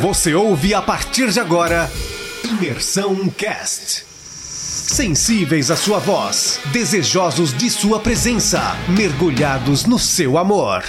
Você 0.00 0.34
ouve 0.34 0.74
a 0.74 0.82
partir 0.82 1.30
de 1.30 1.40
agora 1.40 1.88
Imersão 2.44 3.30
Cast. 3.30 4.04
Sensíveis 4.04 5.70
à 5.70 5.76
sua 5.76 5.98
voz, 5.98 6.60
desejosos 6.70 7.56
de 7.56 7.70
sua 7.70 7.98
presença, 7.98 8.60
mergulhados 8.94 9.86
no 9.86 9.98
seu 9.98 10.36
amor. 10.36 10.82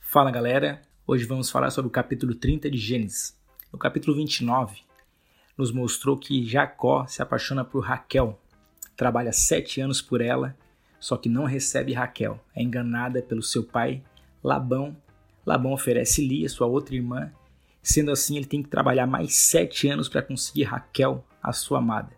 Fala 0.00 0.30
galera, 0.30 0.80
hoje 1.06 1.26
vamos 1.26 1.50
falar 1.50 1.70
sobre 1.70 1.88
o 1.88 1.92
capítulo 1.92 2.34
30 2.34 2.70
de 2.70 2.78
Gênesis. 2.78 3.36
No 3.70 3.78
capítulo 3.78 4.16
29, 4.16 4.78
nos 5.58 5.70
mostrou 5.70 6.16
que 6.16 6.48
Jacó 6.48 7.06
se 7.06 7.20
apaixona 7.20 7.66
por 7.66 7.84
Raquel, 7.84 8.40
trabalha 8.96 9.32
sete 9.32 9.78
anos 9.78 10.00
por 10.00 10.22
ela, 10.22 10.56
só 10.98 11.16
que 11.16 11.28
não 11.28 11.44
recebe 11.44 11.92
Raquel, 11.92 12.42
é 12.54 12.62
enganada 12.62 13.22
pelo 13.22 13.42
seu 13.42 13.62
pai 13.62 14.02
Labão. 14.42 14.96
Labão 15.44 15.72
oferece 15.72 16.26
Lia, 16.26 16.48
sua 16.48 16.66
outra 16.66 16.94
irmã, 16.94 17.32
sendo 17.82 18.10
assim 18.10 18.36
ele 18.36 18.46
tem 18.46 18.62
que 18.62 18.68
trabalhar 18.68 19.06
mais 19.06 19.34
sete 19.34 19.88
anos 19.88 20.08
para 20.08 20.22
conseguir 20.22 20.64
Raquel, 20.64 21.24
a 21.42 21.52
sua 21.52 21.78
amada. 21.78 22.10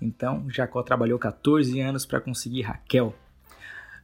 Então 0.00 0.48
Jacó 0.48 0.82
trabalhou 0.82 1.18
14 1.18 1.80
anos 1.80 2.06
para 2.06 2.20
conseguir 2.20 2.62
Raquel. 2.62 3.14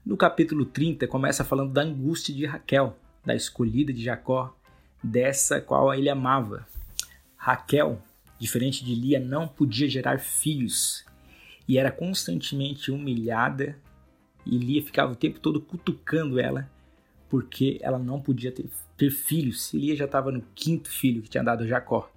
No 0.05 0.17
capítulo 0.17 0.67
30 0.67 1.07
começa 1.07 1.45
falando 1.45 1.73
da 1.73 1.83
angústia 1.83 2.35
de 2.35 2.45
Raquel, 2.45 2.97
da 3.25 3.35
escolhida 3.35 3.93
de 3.93 4.03
Jacó, 4.03 4.55
dessa 5.03 5.61
qual 5.61 5.95
ele 5.95 6.11
amava. 6.11 6.67
Raquel 7.37 8.03
diferente 8.39 8.85
de 8.85 8.95
Lia, 8.95 9.21
não 9.21 9.47
podia 9.47 9.89
gerar 9.89 10.19
filhos 10.19 11.05
e 11.67 11.79
era 11.79 11.91
constantemente 11.91 12.91
humilhada. 12.91 13.79
E 14.47 14.59
Lia 14.59 14.83
ficava 14.83 15.13
o 15.13 15.17
tempo 15.17 15.41
todo 15.41 15.61
cutucando 15.61 16.39
ela 16.39 16.69
porque 17.29 17.79
ela 17.83 17.99
não 17.99 18.21
podia 18.21 18.53
ter, 18.53 18.69
ter 18.97 19.11
filhos. 19.11 19.73
E 19.73 19.79
Lia 19.79 19.97
já 19.97 20.05
estava 20.05 20.31
no 20.31 20.43
quinto 20.55 20.89
filho 20.89 21.23
que 21.23 21.29
tinha 21.29 21.43
dado 21.43 21.67
Jacó. 21.67 22.11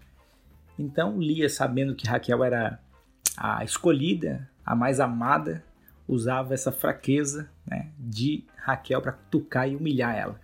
Então 0.78 1.19
Lia, 1.19 1.50
sabendo 1.50 1.95
que 1.95 2.08
Raquel 2.08 2.44
era 2.44 2.80
a 3.36 3.64
escolhida, 3.64 4.50
a 4.66 4.75
mais 4.75 5.00
amada, 5.00 5.64
usava 6.08 6.53
essa 6.53 6.72
fraqueza 6.72 7.50
né, 7.66 7.89
de 7.97 8.44
Raquel 8.58 9.02
para 9.02 9.12
cutucar 9.12 9.69
e 9.69 9.75
humilhar 9.75 10.16
ela. 10.16 10.39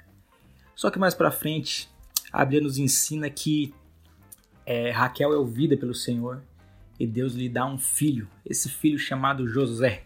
Só 0.76 0.90
que 0.90 1.00
mais 1.00 1.14
para 1.14 1.32
frente, 1.32 1.90
a 2.32 2.44
Bíblia 2.44 2.62
nos 2.62 2.78
ensina 2.78 3.30
que 3.30 3.74
é, 4.66 4.92
Raquel 4.92 5.34
é 5.34 5.38
ouvida 5.38 5.78
pelo 5.78 5.94
Senhor 5.94 6.42
e 7.00 7.06
Deus 7.06 7.34
lhe 7.34 7.50
dá 7.50 7.66
um 7.66 7.78
filho, 7.78 8.28
esse 8.46 8.70
filho 8.70 8.98
chamado 8.98 9.48
José. 9.48 10.04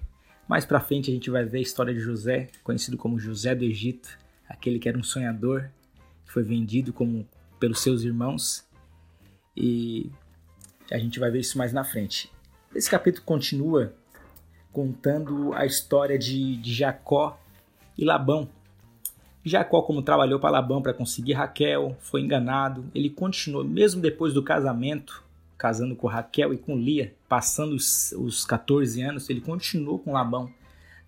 Mais 0.47 0.65
para 0.65 0.79
frente 0.79 1.11
a 1.11 1.13
gente 1.13 1.29
vai 1.29 1.43
ver 1.43 1.59
a 1.59 1.61
história 1.61 1.93
de 1.93 1.99
José, 1.99 2.47
conhecido 2.63 2.97
como 2.97 3.19
José 3.19 3.53
do 3.53 3.65
Egito, 3.65 4.17
aquele 4.47 4.79
que 4.79 4.87
era 4.87 4.97
um 4.97 5.03
sonhador, 5.03 5.69
que 6.25 6.31
foi 6.31 6.43
vendido 6.43 6.93
como 6.93 7.27
pelos 7.59 7.81
seus 7.81 8.03
irmãos 8.03 8.65
e 9.55 10.09
a 10.91 10.97
gente 10.97 11.19
vai 11.19 11.29
ver 11.29 11.39
isso 11.39 11.57
mais 11.57 11.73
na 11.73 11.83
frente. 11.83 12.31
Esse 12.73 12.89
capítulo 12.89 13.25
continua 13.25 13.93
contando 14.71 15.53
a 15.53 15.65
história 15.65 16.17
de, 16.17 16.57
de 16.57 16.73
Jacó 16.73 17.39
e 17.97 18.05
Labão, 18.05 18.47
Jacó, 19.47 19.81
como 19.81 20.01
trabalhou 20.01 20.39
para 20.39 20.51
Labão 20.51 20.81
para 20.81 20.93
conseguir 20.93 21.33
Raquel, 21.33 21.95
foi 21.99 22.21
enganado. 22.21 22.85
Ele 22.93 23.09
continuou, 23.09 23.63
mesmo 23.63 24.01
depois 24.01 24.33
do 24.33 24.43
casamento, 24.43 25.23
casando 25.57 25.95
com 25.95 26.07
Raquel 26.07 26.53
e 26.53 26.57
com 26.57 26.77
Lia, 26.77 27.13
passando 27.27 27.75
os, 27.75 28.11
os 28.13 28.45
14 28.45 29.01
anos, 29.01 29.29
ele 29.29 29.41
continuou 29.41 29.99
com 29.99 30.13
Labão, 30.13 30.51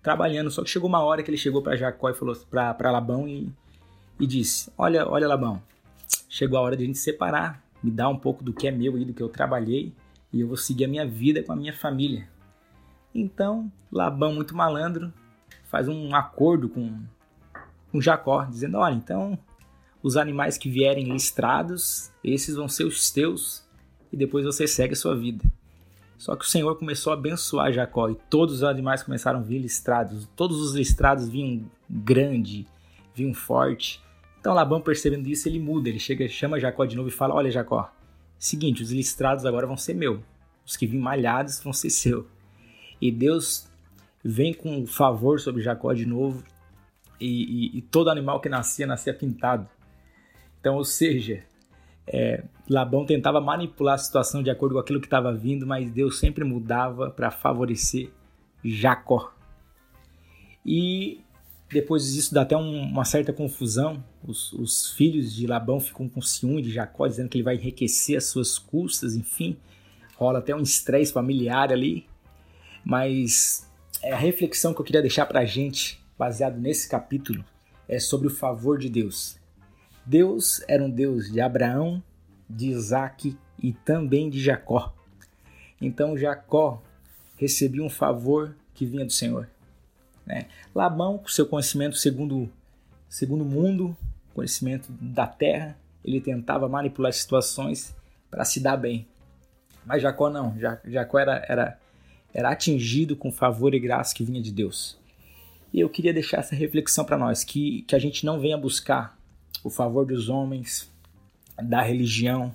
trabalhando. 0.02 0.50
Só 0.50 0.62
que 0.62 0.70
chegou 0.70 0.88
uma 0.88 1.02
hora 1.02 1.22
que 1.22 1.30
ele 1.30 1.38
chegou 1.38 1.62
para 1.62 1.76
Jacó 1.76 2.10
e 2.10 2.14
falou 2.14 2.36
para 2.50 2.90
Labão 2.90 3.28
e, 3.28 3.52
e 4.18 4.26
disse: 4.26 4.70
Olha, 4.76 5.08
olha, 5.08 5.28
Labão, 5.28 5.62
chegou 6.28 6.58
a 6.58 6.62
hora 6.62 6.76
de 6.76 6.82
a 6.82 6.86
gente 6.86 6.98
separar. 6.98 7.62
Me 7.82 7.90
dá 7.90 8.08
um 8.08 8.16
pouco 8.16 8.44
do 8.44 8.52
que 8.52 8.68
é 8.68 8.70
meu 8.70 8.98
e 8.98 9.04
do 9.04 9.14
que 9.14 9.22
eu 9.22 9.28
trabalhei 9.28 9.94
e 10.32 10.40
eu 10.40 10.48
vou 10.48 10.56
seguir 10.56 10.84
a 10.84 10.88
minha 10.88 11.06
vida 11.06 11.42
com 11.42 11.52
a 11.52 11.56
minha 11.56 11.72
família. 11.72 12.28
Então, 13.14 13.70
Labão, 13.90 14.34
muito 14.34 14.54
malandro, 14.54 15.12
faz 15.64 15.88
um 15.88 16.14
acordo 16.14 16.68
com 16.68 17.00
com 17.90 18.00
Jacó, 18.00 18.44
dizendo: 18.44 18.78
Olha, 18.78 18.94
então 18.94 19.38
os 20.02 20.16
animais 20.16 20.56
que 20.56 20.70
vierem 20.70 21.04
listrados, 21.04 22.10
esses 22.24 22.54
vão 22.54 22.68
ser 22.68 22.84
os 22.84 23.10
teus, 23.10 23.64
e 24.12 24.16
depois 24.16 24.44
você 24.44 24.66
segue 24.66 24.94
sua 24.94 25.16
vida. 25.16 25.44
Só 26.18 26.36
que 26.36 26.44
o 26.44 26.48
Senhor 26.48 26.76
começou 26.76 27.12
a 27.12 27.14
abençoar 27.14 27.72
Jacó 27.72 28.10
e 28.10 28.14
todos 28.28 28.56
os 28.56 28.62
animais 28.62 29.02
começaram 29.02 29.38
a 29.40 29.42
vir 29.42 29.58
listrados. 29.58 30.28
Todos 30.36 30.60
os 30.60 30.74
listrados 30.74 31.28
vinham 31.28 31.64
grande, 31.88 32.66
vinham 33.14 33.32
forte. 33.32 34.02
Então 34.38 34.52
Labão, 34.52 34.80
percebendo 34.82 35.28
isso, 35.28 35.48
ele 35.48 35.58
muda. 35.58 35.88
Ele 35.88 35.98
chega, 35.98 36.28
chama 36.28 36.60
Jacó 36.60 36.84
de 36.84 36.94
novo 36.94 37.08
e 37.08 37.12
fala: 37.12 37.34
Olha, 37.34 37.50
Jacó, 37.50 37.90
seguinte, 38.38 38.82
os 38.82 38.92
listrados 38.92 39.46
agora 39.46 39.66
vão 39.66 39.78
ser 39.78 39.94
meu. 39.94 40.22
Os 40.66 40.76
que 40.76 40.86
vêm 40.86 41.00
malhados 41.00 41.58
vão 41.60 41.72
ser 41.72 41.88
seu. 41.88 42.26
E 43.00 43.10
Deus 43.10 43.66
vem 44.22 44.52
com 44.52 44.86
favor 44.86 45.40
sobre 45.40 45.62
Jacó 45.62 45.94
de 45.94 46.04
novo 46.04 46.44
e, 47.18 47.76
e, 47.76 47.78
e 47.78 47.82
todo 47.82 48.10
animal 48.10 48.40
que 48.40 48.48
nascia, 48.48 48.86
nascia 48.86 49.14
pintado. 49.14 49.66
Então, 50.60 50.76
ou 50.76 50.84
seja, 50.84 51.42
é, 52.12 52.42
Labão 52.68 53.06
tentava 53.06 53.40
manipular 53.40 53.94
a 53.94 53.98
situação 53.98 54.42
de 54.42 54.50
acordo 54.50 54.74
com 54.74 54.80
aquilo 54.80 55.00
que 55.00 55.06
estava 55.06 55.32
vindo, 55.32 55.66
mas 55.66 55.90
Deus 55.90 56.18
sempre 56.18 56.44
mudava 56.44 57.10
para 57.10 57.30
favorecer 57.30 58.10
Jacó. 58.64 59.32
E 60.66 61.20
depois 61.72 62.12
disso 62.12 62.34
dá 62.34 62.42
até 62.42 62.56
um, 62.56 62.82
uma 62.82 63.04
certa 63.04 63.32
confusão. 63.32 64.04
Os, 64.24 64.52
os, 64.52 64.90
filhos 64.92 65.32
de 65.32 65.46
Labão 65.46 65.78
ficam 65.78 66.08
com 66.08 66.20
ciúme 66.20 66.60
de 66.60 66.70
Jacó, 66.70 67.06
dizendo 67.06 67.28
que 67.28 67.38
ele 67.38 67.44
vai 67.44 67.54
enriquecer 67.54 68.18
as 68.18 68.26
suas 68.26 68.58
custas, 68.58 69.14
enfim. 69.14 69.56
Rola 70.16 70.40
até 70.40 70.54
um 70.54 70.62
estresse 70.62 71.12
familiar 71.12 71.72
ali. 71.72 72.06
Mas 72.84 73.70
é 74.02 74.12
a 74.12 74.16
reflexão 74.16 74.74
que 74.74 74.80
eu 74.80 74.84
queria 74.84 75.00
deixar 75.00 75.26
para 75.26 75.40
a 75.40 75.44
gente 75.44 76.00
baseado 76.18 76.58
nesse 76.58 76.88
capítulo 76.88 77.44
é 77.88 77.98
sobre 77.98 78.26
o 78.26 78.30
favor 78.30 78.78
de 78.78 78.88
Deus. 78.88 79.39
Deus 80.04 80.62
era 80.66 80.82
um 80.82 80.90
Deus 80.90 81.30
de 81.30 81.40
Abraão, 81.40 82.02
de 82.48 82.68
Isaac 82.68 83.36
e 83.62 83.72
também 83.72 84.28
de 84.28 84.40
Jacó. 84.40 84.94
Então 85.80 86.16
Jacó 86.16 86.82
recebia 87.36 87.82
um 87.82 87.90
favor 87.90 88.56
que 88.74 88.84
vinha 88.84 89.04
do 89.04 89.12
Senhor. 89.12 89.48
Né? 90.26 90.46
Labão, 90.74 91.18
com 91.18 91.28
seu 91.28 91.46
conhecimento 91.46 91.96
segundo 91.96 92.50
segundo 93.08 93.44
mundo, 93.44 93.96
conhecimento 94.32 94.90
da 94.92 95.26
terra, 95.26 95.76
ele 96.04 96.20
tentava 96.20 96.68
manipular 96.68 97.12
situações 97.12 97.94
para 98.30 98.44
se 98.44 98.60
dar 98.60 98.76
bem. 98.76 99.06
Mas 99.84 100.02
Jacó 100.02 100.30
não, 100.30 100.56
Jacó 100.84 101.18
era, 101.18 101.44
era, 101.48 101.78
era 102.32 102.50
atingido 102.50 103.16
com 103.16 103.32
favor 103.32 103.74
e 103.74 103.80
graça 103.80 104.14
que 104.14 104.24
vinha 104.24 104.40
de 104.40 104.52
Deus. 104.52 104.98
E 105.72 105.80
eu 105.80 105.88
queria 105.88 106.12
deixar 106.12 106.38
essa 106.38 106.54
reflexão 106.54 107.04
para 107.04 107.18
nós, 107.18 107.42
que, 107.42 107.82
que 107.82 107.94
a 107.94 107.98
gente 107.98 108.24
não 108.24 108.38
venha 108.38 108.56
buscar 108.56 109.18
o 109.62 109.70
favor 109.70 110.06
dos 110.06 110.28
homens, 110.28 110.90
da 111.62 111.82
religião, 111.82 112.54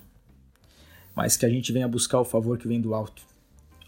mas 1.16 1.38
que 1.38 1.46
a 1.46 1.50
gente 1.50 1.72
venha 1.72 1.88
buscar 1.88 2.20
o 2.20 2.26
favor 2.26 2.58
que 2.58 2.68
vem 2.68 2.82
do 2.82 2.94
alto, 2.94 3.24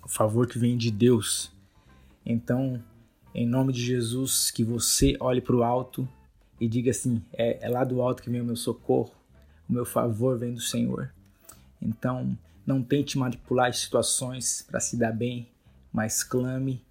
o 0.03 0.09
favor 0.09 0.47
que 0.47 0.57
vem 0.57 0.77
de 0.77 0.91
Deus. 0.91 1.51
Então, 2.25 2.81
em 3.33 3.45
nome 3.45 3.73
de 3.73 3.83
Jesus, 3.83 4.51
que 4.51 4.63
você 4.63 5.15
olhe 5.19 5.41
para 5.41 5.55
o 5.55 5.63
alto 5.63 6.07
e 6.59 6.67
diga 6.67 6.91
assim: 6.91 7.21
é, 7.33 7.65
é 7.65 7.69
lá 7.69 7.83
do 7.83 8.01
alto 8.01 8.21
que 8.21 8.29
vem 8.29 8.41
o 8.41 8.45
meu 8.45 8.55
socorro, 8.55 9.13
o 9.67 9.73
meu 9.73 9.85
favor 9.85 10.37
vem 10.37 10.53
do 10.53 10.61
Senhor. 10.61 11.11
Então, 11.81 12.37
não 12.65 12.81
tente 12.81 13.17
manipular 13.17 13.69
as 13.69 13.79
situações 13.79 14.65
para 14.67 14.79
se 14.79 14.97
dar 14.97 15.11
bem, 15.11 15.47
mas 15.91 16.23
clame 16.23 16.81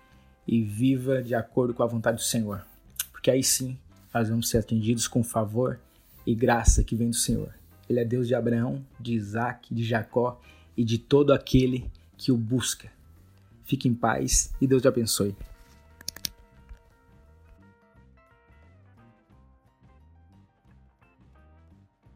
e 0.47 0.63
viva 0.63 1.23
de 1.23 1.35
acordo 1.35 1.75
com 1.75 1.83
a 1.83 1.87
vontade 1.87 2.19
do 2.19 2.23
Senhor. 2.23 2.65
Porque 3.11 3.31
aí 3.31 3.43
sim 3.43 3.79
nós 4.15 4.29
vamos 4.29 4.49
ser 4.49 4.59
atendidos 4.59 5.09
com 5.09 5.23
favor 5.23 5.79
e 6.27 6.35
graça 6.35 6.83
que 6.83 6.97
vem 6.97 7.11
do 7.11 7.17
Senhor. 7.17 7.55
Ele 7.89 8.01
é 8.01 8.05
Deus 8.05 8.27
de 8.27 8.35
Abraão, 8.35 8.85
de 8.99 9.15
Isaac, 9.15 9.73
de 9.73 9.85
Jacó 9.85 10.41
e 10.77 10.85
de 10.85 10.99
todo 10.99 11.33
aquele 11.33 11.89
que 12.17 12.33
o 12.33 12.37
busca. 12.37 12.91
Fique 13.65 13.89
em 13.89 13.95
paz 13.95 14.53
e 14.61 14.67
Deus 14.67 14.83
te 14.83 14.89
abençoe. 14.89 15.35